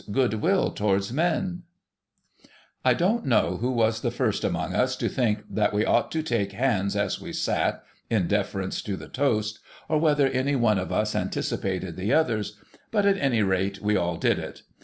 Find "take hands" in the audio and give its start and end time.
6.57-6.95